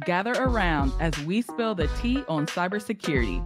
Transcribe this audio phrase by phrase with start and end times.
[0.00, 3.44] gather around as we spill the tea on cybersecurity.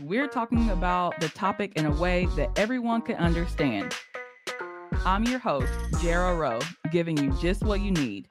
[0.00, 3.94] We're talking about the topic in a way that everyone can understand.
[5.04, 6.60] I'm your host, Jara Rowe,
[6.92, 8.28] giving you just what you need.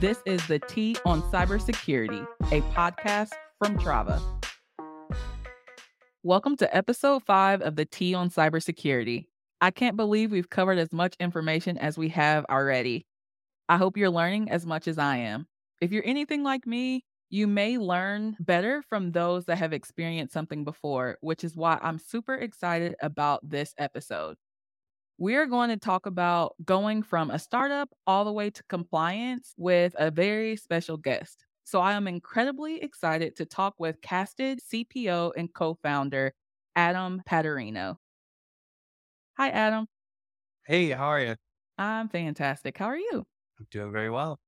[0.00, 4.20] This is the Tea on Cybersecurity, a podcast from Trava.
[6.24, 9.26] Welcome to episode five of the Tea on Cybersecurity.
[9.60, 13.06] I can't believe we've covered as much information as we have already.
[13.68, 15.46] I hope you're learning as much as I am.
[15.80, 20.64] If you're anything like me, you may learn better from those that have experienced something
[20.64, 24.36] before, which is why I'm super excited about this episode.
[25.18, 29.94] We're going to talk about going from a startup all the way to compliance with
[29.98, 31.46] a very special guest.
[31.64, 36.34] So I am incredibly excited to talk with Casted CPO and co founder
[36.76, 37.96] Adam Patarino.
[39.38, 39.86] Hi, Adam.
[40.66, 41.36] Hey, how are you?
[41.78, 42.76] I'm fantastic.
[42.78, 43.26] How are you?
[43.58, 44.40] I'm doing very well.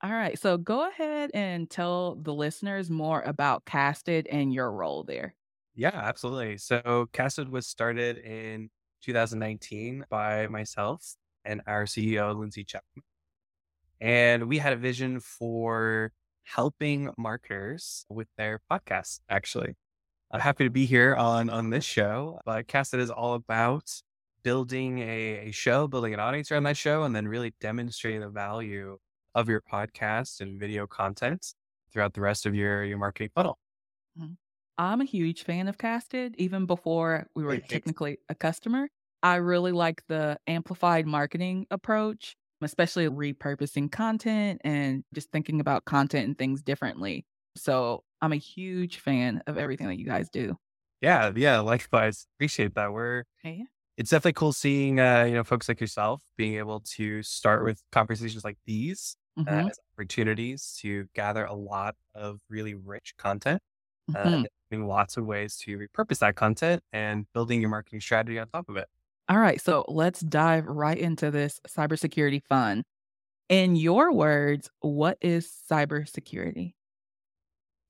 [0.00, 0.38] All right.
[0.38, 5.34] So go ahead and tell the listeners more about Casted and your role there.
[5.74, 6.58] Yeah, absolutely.
[6.58, 8.70] So Casted was started in
[9.02, 13.02] 2019 by myself and our CEO, Lindsay Chapman.
[14.00, 16.12] And we had a vision for
[16.44, 19.74] helping marketers with their podcasts, actually.
[20.30, 23.90] I'm happy to be here on, on this show, but Casted is all about
[24.44, 28.28] building a, a show, building an audience around that show, and then really demonstrating the
[28.28, 28.98] value
[29.38, 31.54] of your podcast and video content
[31.92, 33.58] throughout the rest of your, your marketing funnel.
[34.18, 34.32] Mm-hmm.
[34.78, 38.88] I'm a huge fan of Casted, even before we were technically a customer.
[39.22, 46.26] I really like the amplified marketing approach, especially repurposing content and just thinking about content
[46.26, 47.26] and things differently.
[47.56, 50.56] So I'm a huge fan of everything that you guys do.
[51.00, 52.26] Yeah, yeah, likewise.
[52.36, 52.92] Appreciate that.
[52.92, 53.64] We're hey.
[53.96, 57.82] it's definitely cool seeing uh, you know, folks like yourself being able to start with
[57.90, 59.66] conversations like these mm-hmm.
[59.66, 63.60] uh, as opportunities to gather a lot of really rich content,
[64.14, 64.82] uh, mm-hmm.
[64.82, 68.68] uh, lots of ways to repurpose that content and building your marketing strategy on top
[68.68, 68.88] of it.
[69.28, 72.84] All right, so let's dive right into this cybersecurity fun.
[73.48, 76.74] In your words, what is cybersecurity?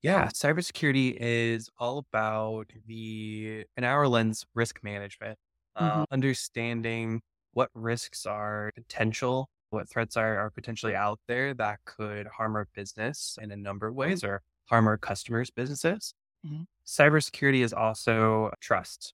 [0.01, 5.37] Yeah, cybersecurity is all about the, in our lens, risk management,
[5.77, 6.01] mm-hmm.
[6.01, 7.21] uh, understanding
[7.53, 12.67] what risks are potential what threats are, are potentially out there that could harm our
[12.73, 16.13] business in a number of ways or harm our customers' businesses.
[16.45, 16.63] Mm-hmm.
[16.85, 19.13] Cybersecurity is also trust.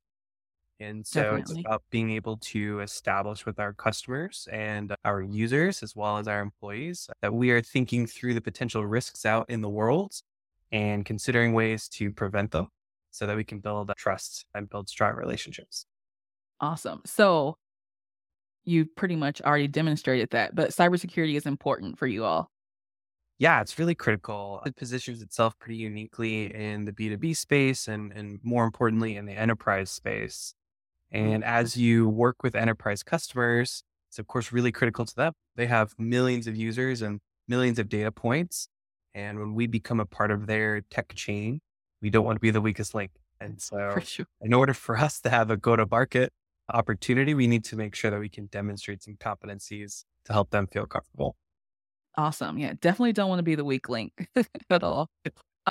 [0.79, 1.41] And so Definitely.
[1.41, 6.27] it's about being able to establish with our customers and our users, as well as
[6.27, 10.19] our employees, that we are thinking through the potential risks out in the world
[10.71, 12.67] and considering ways to prevent them
[13.11, 15.85] so that we can build trust and build strong relationships.
[16.59, 17.01] Awesome.
[17.05, 17.57] So
[18.65, 22.49] you pretty much already demonstrated that, but cybersecurity is important for you all.
[23.37, 24.61] Yeah, it's really critical.
[24.65, 29.33] It positions itself pretty uniquely in the B2B space and, and more importantly, in the
[29.33, 30.55] enterprise space.
[31.11, 31.43] And mm-hmm.
[31.43, 35.33] as you work with enterprise customers, it's of course really critical to them.
[35.55, 38.69] They have millions of users and millions of data points.
[39.13, 41.59] And when we become a part of their tech chain,
[42.01, 43.11] we don't want to be the weakest link.
[43.39, 44.25] And so, sure.
[44.41, 46.31] in order for us to have a go to market
[46.73, 50.67] opportunity, we need to make sure that we can demonstrate some competencies to help them
[50.67, 51.35] feel comfortable.
[52.17, 52.57] Awesome.
[52.57, 54.29] Yeah, definitely don't want to be the weak link
[54.69, 55.09] at all.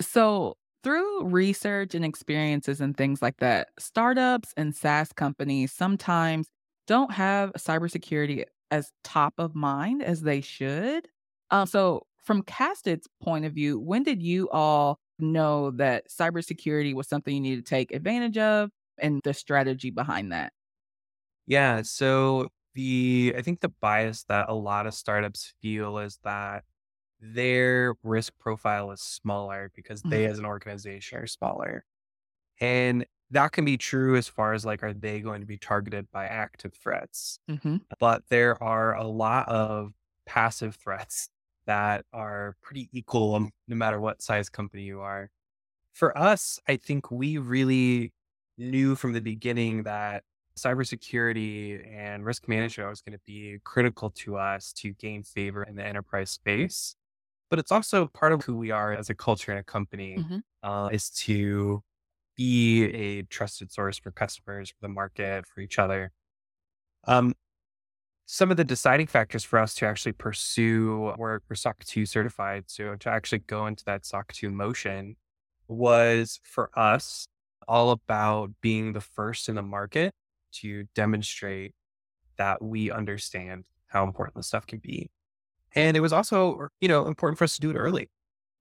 [0.00, 6.48] So, through research and experiences and things like that, startups and SaaS companies sometimes
[6.86, 11.08] don't have cybersecurity as top of mind as they should.
[11.50, 17.08] Um, so, from Casted's point of view, when did you all know that cybersecurity was
[17.08, 20.52] something you need to take advantage of and the strategy behind that?
[21.46, 21.82] Yeah.
[21.82, 26.64] So the I think the bias that a lot of startups feel is that
[27.20, 30.32] their risk profile is smaller because they mm-hmm.
[30.32, 31.84] as an organization are smaller.
[32.60, 36.10] And that can be true as far as like, are they going to be targeted
[36.12, 37.38] by active threats?
[37.50, 37.78] Mm-hmm.
[37.98, 39.92] But there are a lot of
[40.26, 41.28] passive threats
[41.66, 45.30] that are pretty equal um, no matter what size company you are.
[45.94, 48.12] For us, I think we really
[48.58, 50.24] knew from the beginning that
[50.58, 55.76] cybersecurity and risk management is going to be critical to us to gain favor in
[55.76, 56.96] the enterprise space.
[57.50, 60.68] But it's also part of who we are as a culture and a company mm-hmm.
[60.68, 61.82] uh, is to
[62.36, 66.10] be a trusted source for customers, for the market, for each other.
[67.06, 67.34] Um,
[68.26, 72.64] some of the deciding factors for us to actually pursue work for SOC 2 certified,
[72.66, 75.16] so to actually go into that SOC 2 motion
[75.68, 77.26] was for us
[77.68, 80.12] all about being the first in the market
[80.60, 81.74] to demonstrate
[82.38, 85.10] that we understand how important this stuff can be.
[85.74, 88.10] And it was also, you know, important for us to do it early.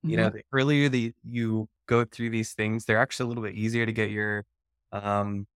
[0.07, 0.31] You know, Mhm.
[0.31, 3.93] the earlier that you go through these things, they're actually a little bit easier to
[3.93, 4.45] get your
[4.93, 5.47] um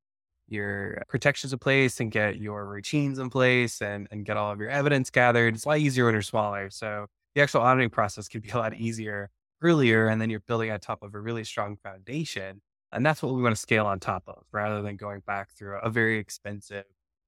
[0.47, 4.59] your protections in place and get your routines in place and and get all of
[4.59, 5.55] your evidence gathered.
[5.55, 6.69] It's a lot easier when you're smaller.
[6.69, 9.29] So the actual auditing process can be a lot easier
[9.61, 12.61] earlier, and then you're building on top of a really strong foundation.
[12.91, 15.77] And that's what we want to scale on top of rather than going back through
[15.79, 16.85] a very expensive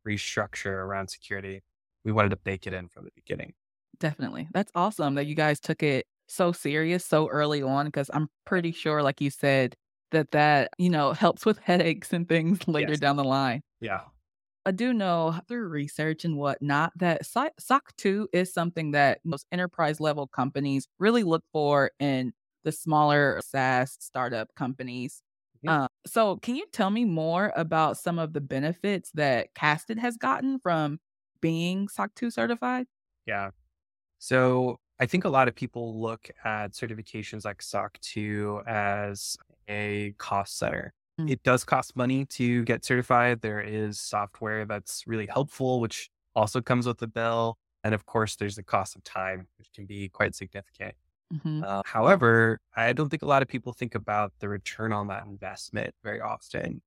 [0.07, 1.63] restructure around security.
[2.05, 3.53] We wanted to bake it in from the beginning.
[3.99, 4.47] Definitely.
[4.53, 8.71] That's awesome that you guys took it so serious so early on because I'm pretty
[8.71, 9.75] sure, like you said,
[10.11, 12.99] that that, you know, helps with headaches and things later Yes.
[12.99, 13.61] down the line.
[13.81, 14.05] Yeah.
[14.65, 19.45] I do know through research and whatnot that SOC SOC 2 is something that most
[19.51, 22.33] enterprise level companies really look for in
[22.63, 25.23] the smaller SaaS startup companies.
[25.63, 25.79] Mhm.
[25.83, 30.17] Uh, so, can you tell me more about some of the benefits that Casted has
[30.17, 30.99] gotten from
[31.41, 32.87] being SOC 2 certified?
[33.25, 33.51] Yeah.
[34.19, 39.37] So I think a lot of people look at certifications like SOC 2 as
[39.69, 40.93] a cost center.
[41.19, 41.29] Mm.
[41.29, 43.41] It does cost money to get certified.
[43.41, 47.57] There is software that's really helpful, which also comes with the bill.
[47.83, 50.95] And of course, there's the cost of time, which can be quite significant.
[51.31, 51.65] Mhm.
[51.65, 55.25] Uh, however, I don't think a lot of people think about the return on that
[55.25, 56.81] investment very often.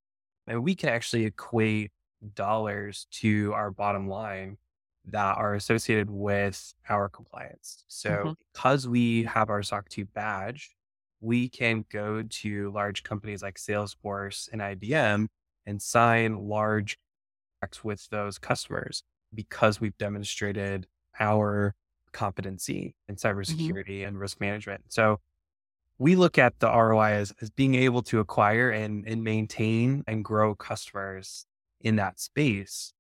[0.47, 1.93] And we can actually equate
[2.35, 4.59] dollars to our bottom line
[5.07, 7.85] that are associated with our compliance.
[7.89, 8.35] So, Mhm.
[8.55, 10.77] because we have our SOC 2 badge,
[11.21, 15.29] we can go to large companies like Salesforce and IBM
[15.67, 16.99] and sign large
[17.61, 19.03] contracts with those customers
[19.35, 20.87] because we've demonstrated
[21.21, 21.75] our
[22.13, 23.21] competency in Mhm.
[23.21, 24.85] cybersecurity and risk management.
[24.93, 25.21] So,
[25.99, 30.25] we look at the ROI as, as being able to acquire and, and maintain and
[30.25, 31.47] grow customers
[31.81, 32.93] in that space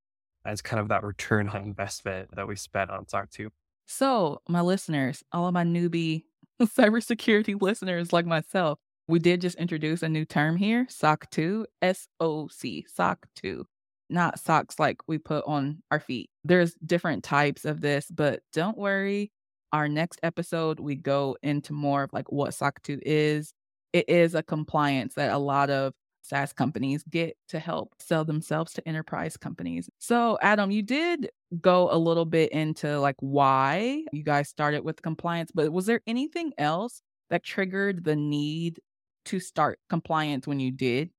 [0.44, 3.50] as kind of that return on investment that we spent on SOC 2.
[3.86, 6.24] So, my listeners, all of my newbie
[6.62, 12.08] cybersecurity listeners like myself, we did just introduce a new term here, SOC 2, S
[12.20, 13.66] O C, SOC 2,
[14.10, 16.30] not socks like we put on our feet.
[16.44, 19.30] There's different types of this, but don't worry.
[19.72, 23.54] Our next episode, we go into more of like what SOC 2 is.
[23.92, 28.72] It is a compliance that a lot of SaaS companies get to help sell themselves
[28.74, 29.90] to enterprise companies.
[29.98, 35.02] So, Adam, you did go a little bit into like why you guys started with
[35.02, 38.80] compliance, but was there anything else that triggered the need
[39.26, 41.10] to start compliance when you did?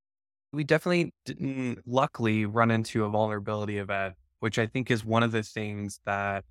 [0.53, 5.31] We definitely didn't luckily run into a vulnerability event, which I think is one of
[5.31, 6.45] the things that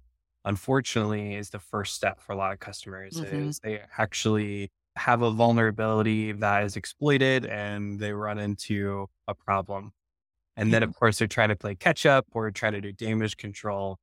[0.44, 3.22] unfortunately is the first step for a lot of customers Mhm.
[3.22, 9.92] is they actually have a vulnerability that is exploited and they run into a problem.
[10.56, 13.36] And then, of course, they're trying to play catch up or try to do damage
[13.38, 13.98] control.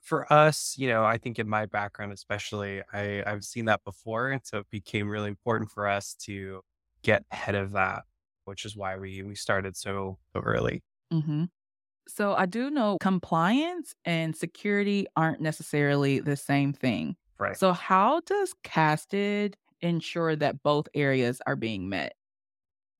[0.00, 4.30] For us, you know, I think in my background, especially, I, I've seen that before.
[4.30, 6.62] And so it became really important for us to
[7.02, 8.04] get ahead of that,
[8.50, 10.82] which is why we, we started so, early.
[11.12, 11.44] hmm
[12.08, 17.16] So, I do know compliance and security aren't necessarily the same thing.
[17.38, 17.58] Right.
[17.58, 22.14] So, how does Casted ensure that both areas are being met?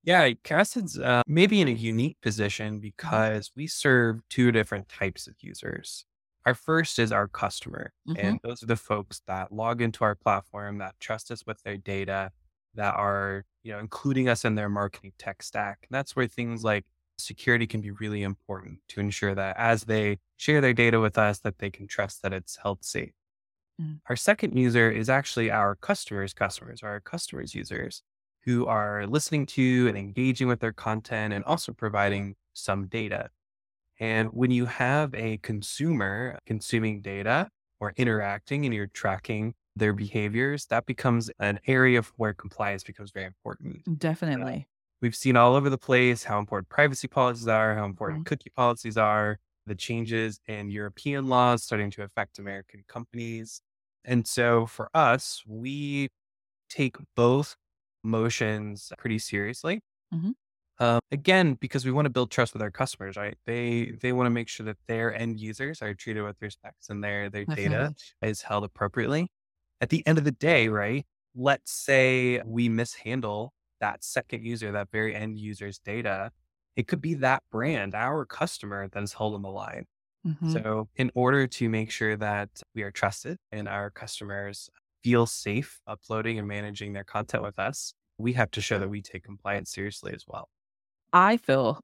[0.03, 5.35] Yeah, Casted's uh, maybe in a unique position because we serve two different types of
[5.41, 6.07] users.
[6.47, 10.15] Our first is our customer, hmm and those are the folks that log into our
[10.15, 12.33] platform, that trust us with their data,
[12.75, 15.87] that are you know including us in their marketing tech stack.
[15.89, 16.85] And that's where things like
[17.19, 21.39] security can be really important to ensure that as they share their data with us,
[21.41, 23.13] that they can trust that it's held safe.
[23.81, 24.01] Mm.
[24.09, 28.03] Our second user is actually our customers' customers, our customers' users
[28.45, 33.29] who are listening to and engaging with their content and also providing some data.
[33.99, 37.51] And when you have a consumer consuming data
[37.81, 43.27] or interacting and you're tracking their behaviors, that becomes an area where compliance becomes very
[43.27, 43.85] important.
[43.99, 44.69] Definitely.
[45.01, 48.25] We've seen all over the place how important privacy policies are, how important Mhm.
[48.25, 53.63] cookie policies are, the changes in European laws starting to affect American companies.
[54.05, 56.09] And so for us, we
[56.71, 57.57] take both
[58.05, 59.83] motions pretty seriously.
[60.13, 60.33] Mhm.
[60.79, 63.37] Um, again, because we want to build trust with our customers, right?
[63.47, 67.05] They they want to make sure that their end users are treated with respect and
[67.05, 69.29] their their data is held appropriately.
[69.81, 71.07] At the end of the day, right?
[71.35, 76.33] Let's say we mishandle that second user, that very end user's data.
[76.77, 79.87] It could be that brand, our customer, that is holding the line.
[80.25, 84.71] hmm So, in order to make sure that we are trusted and our customers
[85.05, 89.03] feel safe uploading and managing their content with us, we have to show that we
[89.03, 90.51] take compliance seriously as well.
[91.13, 91.81] I feel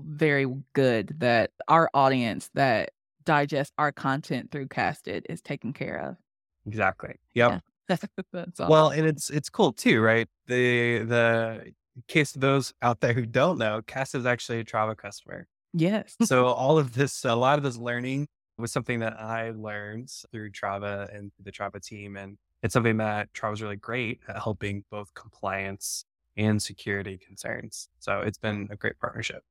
[0.00, 2.90] very good that our audience that
[3.24, 6.16] digests our content through Casted is taken care of.
[6.66, 7.16] Exactly.
[7.34, 7.60] Yeah.
[7.88, 8.00] Yep.
[8.32, 10.28] That's Well, and it's it's cool too, right?
[10.46, 11.72] The the
[12.08, 15.46] case of those out there who don't know, Cass is actually a Trava customer.
[15.72, 16.16] Yes.
[16.24, 20.50] So all of this, a lot of this learning was something that I learned through
[20.50, 22.16] Trava and the Trava team.
[22.16, 26.04] And it's something that Trava is really great at helping both compliance
[26.36, 27.88] and security concerns.
[27.98, 29.42] So it's been a great partnership.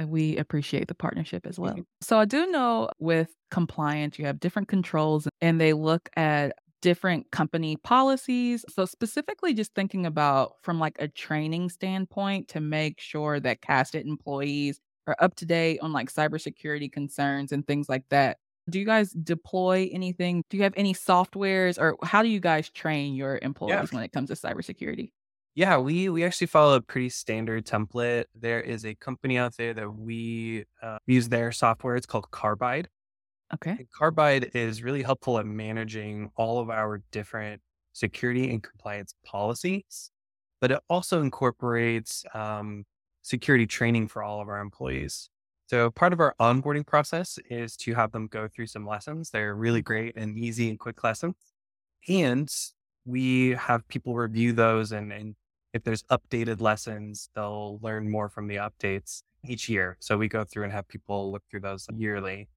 [0.00, 1.76] And we appreciate the partnership as well.
[1.76, 1.84] Mhm.
[2.00, 7.30] So I do know with compliance, you have different controls and they look at different
[7.30, 8.64] company policies.
[8.70, 14.06] So specifically just thinking about from like a training standpoint to make sure that casted
[14.06, 18.38] employees are up to date on like cybersecurity concerns and things like that.
[18.70, 20.42] Do you guys deploy anything?
[20.48, 23.84] Do you have any softwares or how do you guys train your Yeah.
[23.84, 25.10] employees when it comes to cybersecurity?
[25.60, 28.24] Yeah, we we actually follow a pretty standard template.
[28.34, 31.96] There is a company out there that we uh, use their software.
[31.96, 32.88] It's called Carbide.
[33.52, 33.72] Okay.
[33.72, 37.60] And Carbide is really helpful at managing all of our different
[37.92, 40.10] security and compliance policies,
[40.62, 42.86] but it also incorporates um,
[43.20, 45.28] security training for all of our employees.
[45.66, 49.28] So part of our onboarding process is to have them go through some lessons.
[49.28, 51.34] They're really great and easy and quick lessons.
[52.08, 52.50] And
[53.04, 55.34] we have people review those and, and
[55.72, 59.96] if there's updated lessons, they'll learn more from the updates each year.
[60.00, 62.48] So we go through and have people look through those yearly.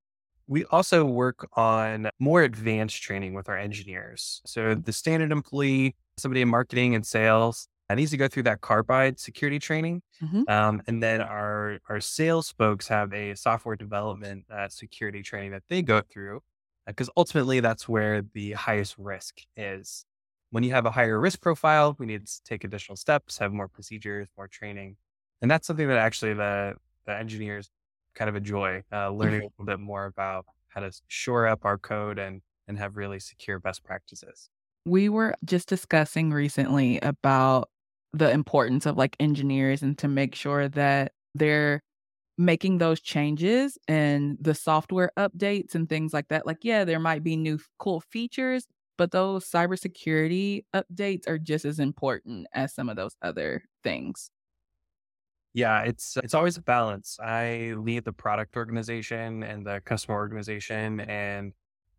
[0.47, 4.41] We also work on more advanced training with our engineers.
[4.45, 8.61] So the standard employee, somebody in marketing and sales, that needs to go through that
[8.61, 10.01] Carbide security training.
[10.21, 10.49] Mhm.
[10.49, 15.63] Um, and then our our sales folks have a software development uh, security training that
[15.69, 16.41] they go through
[16.87, 20.05] because ultimately that's where the highest risk is.
[20.53, 23.67] When you have a higher risk profile, we need to take additional steps, have more
[23.67, 24.97] procedures, more training,
[25.41, 27.71] and that's something that actually the the engineers
[28.13, 31.79] kind of enjoy uh, learning a little bit more about how to shore up our
[31.79, 34.51] code and and have really secure best practices.
[34.85, 37.69] We were just discussing recently about
[38.11, 41.81] the importance of like engineers and to make sure that they're
[42.37, 46.45] making those changes and the software updates and things like that.
[46.45, 51.79] Like, yeah, there might be new cool features, but those cybersecurity updates are just as
[51.79, 54.31] important as some of those other things.
[55.53, 57.19] Yeah, it's it's always a balance.
[57.21, 61.53] I lead the product organization and the customer organization, and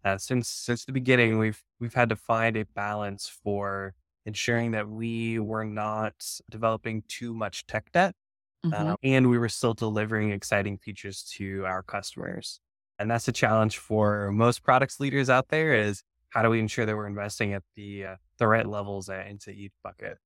[0.04, 3.94] uh, since since the beginning, we've we've had to find a balance for
[4.26, 6.14] ensuring that we were not
[6.50, 8.16] developing too much tech debt,
[8.64, 8.94] Mhm.
[8.94, 12.60] uh, and we were still delivering exciting features to our customers.
[12.98, 16.02] And that's a challenge for most products leaders out there: is
[16.34, 19.72] how do we ensure that we're investing at the uh, the right levels into each
[19.82, 20.18] bucket?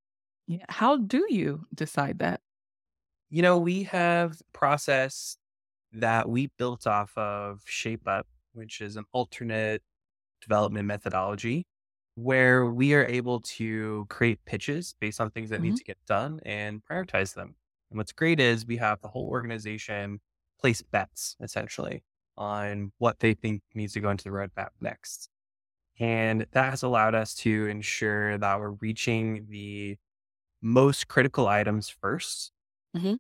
[0.47, 0.65] Yeah.
[0.69, 2.41] How do you decide that?
[3.31, 5.37] You know, we have process
[5.93, 9.83] that we built off of ShapeUp, which is an alternate
[10.43, 11.67] development methodology
[12.17, 15.79] where we are able to create pitches based on things that need Mhm.
[15.79, 17.57] to get done and prioritize them.
[17.91, 20.21] And what's great is we have the whole organization
[20.61, 22.05] place bets essentially
[22.37, 25.31] on what they think needs to go into the roadmap next.
[25.99, 29.99] And that has allowed us to ensure that we're reaching the
[30.63, 32.53] most critical items first
[32.95, 33.19] Mhm.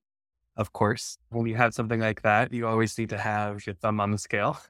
[0.56, 4.00] of course, when you have something like that, you always need to have your thumb
[4.00, 4.58] on the scale.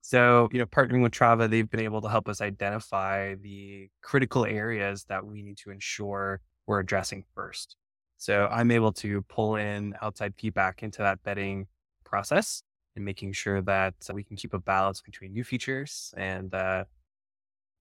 [0.00, 4.44] So, you know, partnering with Trava, they've been able to help us identify the critical
[4.44, 7.76] areas that we need to ensure we're addressing first.
[8.16, 11.68] So I'm able to pull in outside feedback into that betting
[12.04, 12.62] process
[12.96, 16.84] and making sure that we can keep a balance between new features and uh,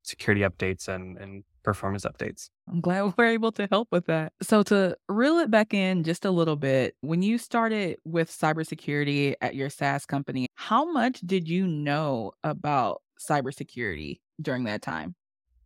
[0.07, 2.49] security updates and, and performance updates.
[2.69, 4.33] I'm glad we're able to help with that.
[4.41, 9.35] So to reel it back in just a little bit, when you started with cybersecurity
[9.41, 15.15] at your SaaS company, how much did you know about cybersecurity during that time?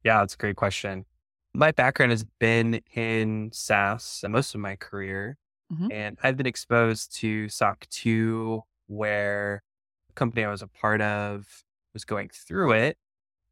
[0.03, 1.05] Yeah, that's a great question.
[1.53, 5.38] My background has been in SaaS most of my career,
[5.71, 5.91] Mhm.
[5.91, 9.62] and I've been exposed to SOC 2 where
[10.07, 12.98] the company I was a part of was going through it.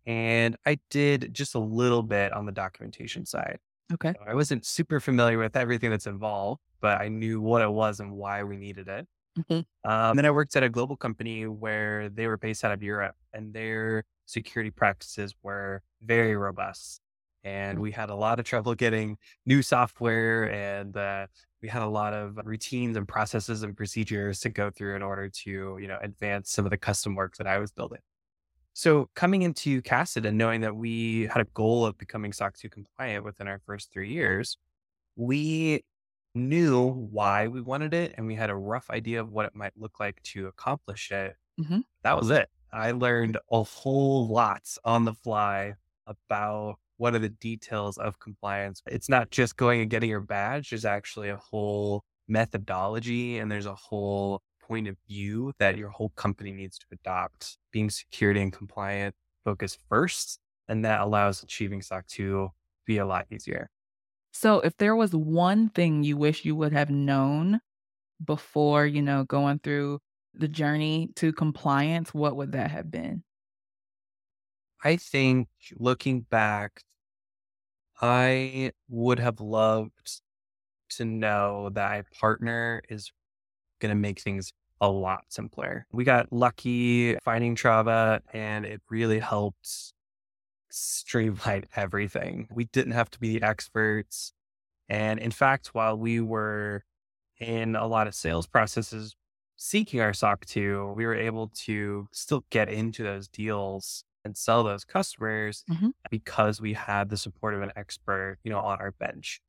[0.05, 3.59] And I did just a little bit on the documentation side.
[3.93, 4.15] Okay.
[4.25, 8.13] I wasn't super familiar with everything that's involved, but I knew what it was and
[8.13, 9.07] why we needed it.
[9.37, 9.63] Mhm.
[9.85, 13.15] Um, then I worked at a global company where they were based out of Europe
[13.33, 17.01] and their security practices were very robust.
[17.43, 17.81] And Mm.
[17.81, 21.27] we had a lot of trouble getting new software and uh,
[21.61, 25.29] we had a lot of routines and processes and procedures to go through in order
[25.29, 28.01] to, you know, advance some of the custom work that I was building.
[28.73, 32.69] So coming into Casted and knowing that we had a goal of becoming SOC 2
[32.69, 34.57] compliant within our first three years,
[35.15, 35.83] we
[36.35, 39.77] knew why we wanted it and we had a rough idea of what it might
[39.77, 41.35] look like to accomplish it.
[41.59, 41.83] Mhm.
[42.03, 42.49] That was it.
[42.73, 45.75] I learned a whole lot on the fly
[46.07, 48.81] about what are the details of compliance.
[48.87, 50.69] It's not just going and getting your badge.
[50.71, 56.11] There's actually a whole methodology and there's a whole point of view that your whole
[56.11, 57.57] company needs to adopt.
[57.71, 62.49] Being security and compliant focused first, and that allows achieving SOC 2 to
[62.87, 63.69] be a lot easier.
[64.33, 67.61] So, if there was one thing you wish you would have known
[68.23, 70.01] before, you know, going through
[70.33, 73.23] the journey to compliance, what would that have been?
[74.83, 75.47] I think
[75.77, 76.83] looking back,
[78.01, 80.21] I would have loved
[80.91, 83.11] to know that a partner is
[83.79, 85.85] going to make things a lot simpler.
[85.91, 89.93] We got lucky finding Trava and it really helped
[90.69, 92.47] streamline everything.
[92.51, 94.33] We didn't have to be the experts.
[94.87, 96.83] And in fact, while we were
[97.39, 99.15] in a lot of sales processes
[99.55, 104.63] seeking our SOC 2, we were able to still get into those deals and sell
[104.63, 105.89] those customers mm-hmm.
[106.09, 109.41] because we had the support of an expert, you know, on our bench.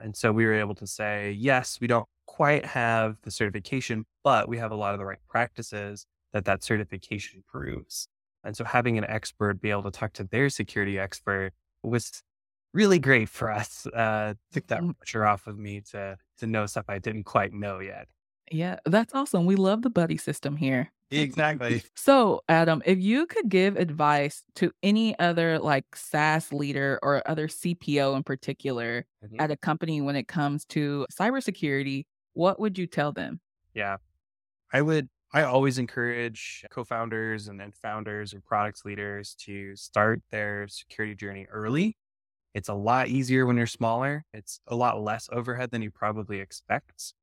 [0.00, 4.48] And so we were able to say, yes, we don't quite have the certification, but
[4.48, 8.08] we have a lot of the right practices that that certification proves.
[8.42, 11.52] And so having an expert be able to talk to their security expert
[11.82, 12.22] was
[12.74, 13.86] really great for us.
[13.86, 14.96] Uh, took that mm.
[14.98, 18.08] pressure off of me to to know stuff I didn't quite know yet.
[18.50, 19.46] Yeah, that's awesome.
[19.46, 20.92] We love the buddy system here.
[21.10, 21.82] Exactly.
[21.96, 27.48] So, Adam, if you could give advice to any other like SaaS leader or other
[27.48, 29.40] CPO in particular mm-hmm.
[29.40, 32.04] at a company when it comes to cybersecurity,
[32.34, 33.40] what would you tell them?
[33.74, 33.96] Yeah.
[34.72, 40.68] I would I always encourage co-founders and then founders or products leaders to start their
[40.68, 41.96] security journey early.
[42.54, 44.24] It's a lot easier when you're smaller.
[44.32, 47.14] It's a lot less overhead than you probably expect.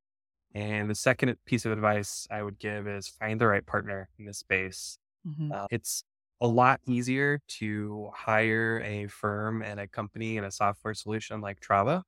[0.54, 4.26] And the second piece of advice I would give is find the right partner in
[4.26, 4.98] this space.
[5.26, 5.52] Mm-hmm.
[5.52, 6.04] Uh, it's
[6.42, 11.60] a lot easier to hire a firm and a company and a software solution like
[11.60, 12.02] Trava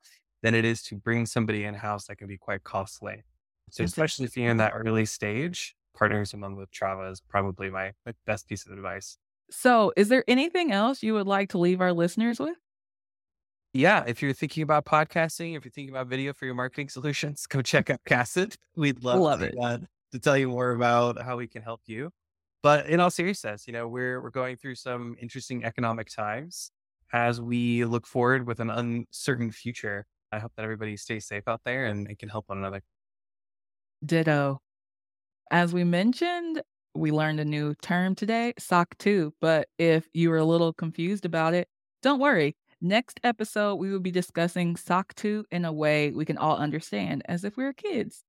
[0.44, 3.24] than it is to bring somebody in house that can be quite costly.
[3.70, 7.92] So, especially if you're in that early stage, partners among with Trava is probably my,
[8.06, 9.16] my best piece of advice.
[9.50, 12.56] So, is there anything else you would like to leave our listeners with?
[13.74, 17.44] yeah, if you're thinking about podcasting, if you're thinking about video for your marketing solutions,
[17.46, 18.56] go check out Casted.
[18.76, 19.54] We'd love, love to, it.
[19.60, 19.78] Uh,
[20.12, 22.10] to tell you more about how we can help you.
[22.62, 26.70] But in all seriousness, you know, we're we're going through some interesting economic times
[27.12, 30.06] as we look forward with an uncertain future.
[30.34, 32.82] I hope that everybody stays safe out there and, and can help one another.
[34.04, 34.60] Ditto.
[35.50, 36.60] As we mentioned,
[36.94, 39.34] we learned a new term today, SOC 2.
[39.40, 41.68] But if you were a little confused about it,
[42.02, 42.56] don't worry.
[42.80, 47.22] Next episode, we will be discussing SOC 2 in a way we can all understand
[47.26, 48.24] as if we were kids.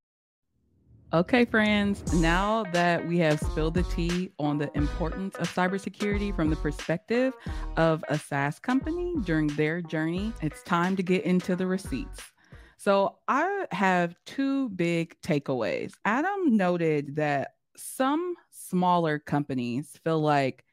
[1.15, 6.49] Okay, friends, now that we have spilled the tea on the importance of cybersecurity from
[6.49, 7.32] the perspective
[7.78, 12.21] of a SaaS company during their journey, it's time to get into the receipts.
[12.75, 15.93] So, I have two big takeaways.
[16.04, 20.65] Adam noted that some smaller companies feel like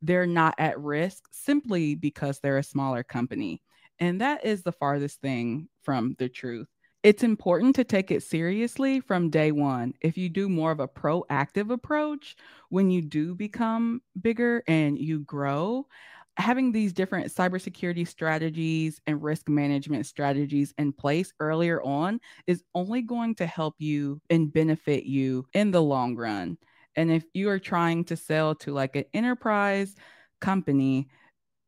[0.00, 3.60] they're not at risk simply because they're a smaller company.
[3.98, 6.68] And that is the farthest thing from the truth.
[7.06, 9.94] It's important to take it seriously from day one.
[10.00, 12.34] If you do more of a proactive approach
[12.70, 15.86] when you do become bigger and you grow,
[16.36, 23.02] having these different cybersecurity strategies and risk management strategies in place earlier on is only
[23.02, 26.58] going to help you and benefit you in the long run.
[26.96, 29.94] And if you are trying to sell to like an enterprise
[30.40, 31.06] company,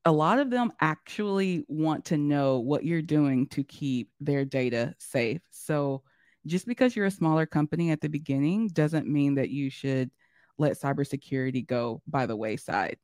[0.08, 4.94] a lot of them actually want to know what you're doing to keep their data
[4.96, 5.42] safe.
[5.50, 6.02] So
[6.46, 10.10] just because you're a smaller company at the beginning doesn't mean that you should
[10.56, 12.96] let cybersecurity go by the wayside.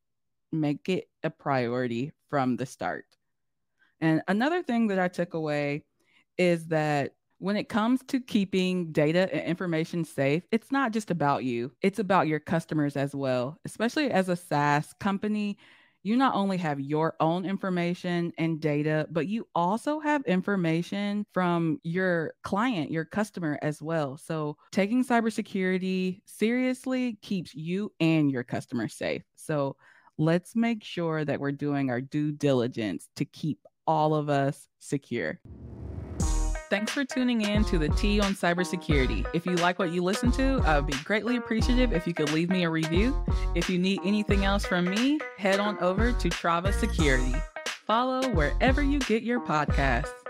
[0.50, 3.04] Make it a priority from the start.
[4.00, 5.84] And another thing that I took away
[6.38, 11.44] is that when it comes to keeping data and information safe, it's not just about
[11.44, 13.58] you, it's about your customers as well.
[13.66, 15.58] Especially as a SaaS company,
[16.04, 21.80] you not only have your own information and data, but you also have information from
[21.82, 24.18] your client, your customer as well.
[24.18, 29.22] So, taking cybersecurity seriously keeps you and your customer safe.
[29.34, 29.76] So,
[30.18, 35.40] let's make sure that we're doing our due diligence to keep all of us secure.
[36.74, 39.24] Thanks for tuning in to the Tea on Cybersecurity.
[39.32, 42.32] If you like what you listen to, I would be greatly appreciative if you could
[42.32, 43.16] leave me a review.
[43.54, 47.32] If you need anything else from me, head on over to Trava Security.
[47.86, 50.23] Follow wherever you get your podcasts.